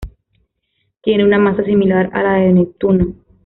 [1.03, 3.13] Tiene una masa similar a la de Neptuno.